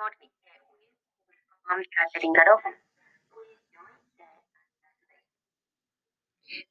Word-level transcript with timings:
morning. 0.00 0.30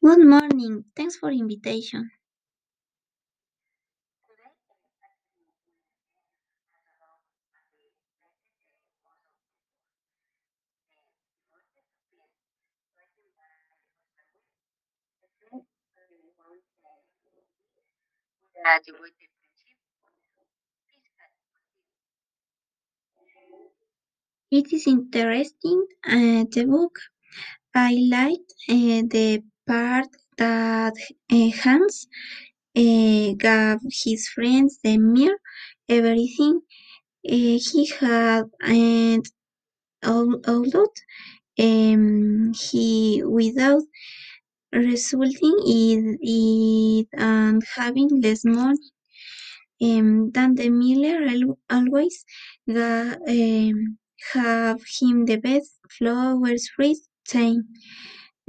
Good 0.03 0.27
morning. 0.27 0.83
Thanks 0.95 1.15
for 1.15 1.31
invitation. 1.31 2.11
It 24.51 24.71
is 24.71 24.85
interesting, 24.85 25.87
uh, 26.05 26.43
the 26.51 26.65
book. 26.69 26.99
I 27.75 27.95
liked 27.95 28.53
uh, 28.69 29.03
the 29.15 29.43
part 29.67 30.09
that 30.37 30.95
uh, 31.31 31.49
Hans 31.63 32.07
uh, 32.75 33.33
gave 33.45 33.79
his 34.03 34.29
friends 34.29 34.79
the 34.83 34.97
mirror, 34.97 35.39
everything 35.89 36.61
uh, 37.27 37.59
he 37.69 37.91
had, 37.99 38.45
and 38.61 39.25
although 40.05 40.93
um, 41.59 42.53
he 42.53 43.23
without 43.25 43.83
resulting 44.73 45.57
in 45.67 46.17
and 47.13 47.63
having 47.75 48.09
less 48.21 48.45
money 48.45 48.91
um, 49.81 50.31
than 50.31 50.55
the 50.55 50.69
miller 50.69 51.19
always 51.69 52.25
um, 52.69 53.97
have 54.33 54.81
him 54.99 55.25
the 55.25 55.37
best 55.37 55.79
flowers 55.97 56.69
free 56.69 56.97
time. 57.27 57.69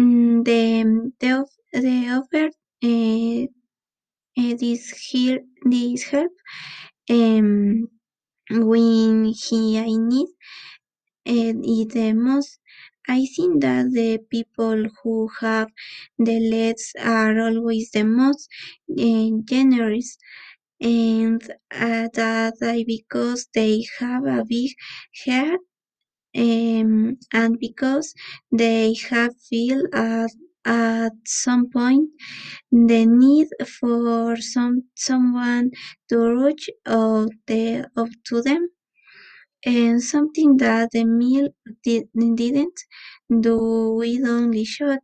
Mm, 0.01 0.45
the 0.45 1.12
the 1.21 1.47
the 1.73 1.97
offer 2.19 2.47
uh, 4.41 4.55
this 4.62 4.85
here 5.11 5.41
this 5.65 6.03
help 6.12 6.33
um 7.11 7.89
when 8.51 9.25
he 9.45 9.79
I 9.79 9.93
need 10.12 10.29
uh, 11.27 11.55
it 11.79 11.89
the 11.95 12.12
most. 12.12 12.59
I 13.09 13.21
think 13.34 13.62
that 13.62 13.84
the 13.99 14.19
people 14.34 14.81
who 15.03 15.29
have 15.41 15.69
the 16.19 16.39
legs 16.57 16.93
are 17.03 17.34
always 17.47 17.91
the 17.93 18.05
most 18.05 18.49
uh, 19.09 19.29
generous 19.53 20.19
and 20.81 21.42
uh, 21.73 22.09
that 22.14 22.55
because 22.86 23.48
they 23.55 23.84
have 23.98 24.25
a 24.27 24.45
big 24.48 24.70
heart 25.25 25.61
um, 26.37 27.19
and 27.33 27.59
because 27.61 28.14
they 28.53 28.95
have 29.11 29.34
feel 29.50 29.83
at, 29.95 30.31
at 30.64 31.12
some 31.27 31.70
point 31.70 32.11
the 32.72 33.06
need 33.06 33.48
for 33.81 34.37
some 34.39 34.84
someone 34.97 35.70
to 36.09 36.19
reach 36.45 36.70
out 36.87 37.31
the 37.47 37.89
to 38.27 38.42
them. 38.42 38.69
And 39.65 40.03
something 40.03 40.59
that 40.59 40.91
the 40.92 41.05
mill 41.05 41.48
did, 41.83 42.09
didn't 42.15 42.78
do 43.41 44.03
it 44.03 44.22
only 44.28 44.65
showed 44.65 45.00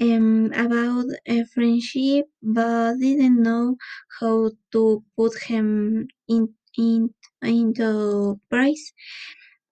um, 0.00 0.52
about 0.54 1.06
a 1.26 1.44
friendship 1.46 2.26
but 2.42 2.94
didn't 2.98 3.42
know 3.42 3.76
how 4.20 4.50
to 4.72 5.04
put 5.16 5.32
him 5.42 6.08
in, 6.28 6.54
in 6.78 7.10
into 7.42 8.40
price 8.50 8.92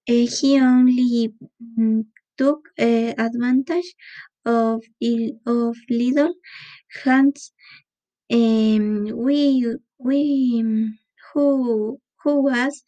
uh, 0.08 0.26
he 0.36 0.58
only 0.60 1.32
mm, 1.78 2.04
took 2.38 2.60
uh, 2.78 3.12
advantage 3.26 3.90
of 4.44 4.82
of 5.46 5.76
little 5.90 6.34
Hans 7.02 7.52
um, 8.32 9.06
we 9.26 9.38
we 9.98 10.22
who 11.32 12.00
who 12.22 12.42
was 12.42 12.82